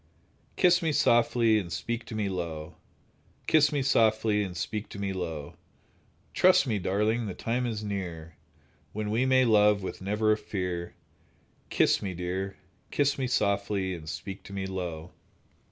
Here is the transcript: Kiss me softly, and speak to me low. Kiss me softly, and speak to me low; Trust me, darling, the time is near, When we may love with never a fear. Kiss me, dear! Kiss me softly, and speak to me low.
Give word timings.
Kiss 0.55 0.81
me 0.81 0.91
softly, 0.91 1.59
and 1.59 1.71
speak 1.71 2.05
to 2.05 2.15
me 2.15 2.27
low. 2.27 2.73
Kiss 3.45 3.71
me 3.71 3.83
softly, 3.83 4.41
and 4.41 4.57
speak 4.57 4.89
to 4.89 4.97
me 4.97 5.13
low; 5.13 5.57
Trust 6.33 6.65
me, 6.65 6.79
darling, 6.79 7.27
the 7.27 7.35
time 7.35 7.67
is 7.67 7.83
near, 7.83 8.35
When 8.93 9.11
we 9.11 9.27
may 9.27 9.45
love 9.45 9.83
with 9.83 10.01
never 10.01 10.31
a 10.31 10.37
fear. 10.39 10.95
Kiss 11.69 12.01
me, 12.01 12.15
dear! 12.15 12.57
Kiss 12.89 13.19
me 13.19 13.27
softly, 13.27 13.93
and 13.93 14.09
speak 14.09 14.41
to 14.45 14.53
me 14.53 14.65
low. 14.65 15.11